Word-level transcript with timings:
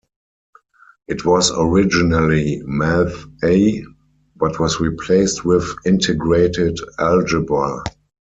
It 1.07 1.25
was 1.25 1.51
originally 1.55 2.59
"Math 2.65 3.23
A," 3.43 3.85
but 4.35 4.59
was 4.59 4.79
replaced 4.79 5.45
with 5.45 5.75
"Integrated 5.85 6.75
Algebra. 6.97 7.83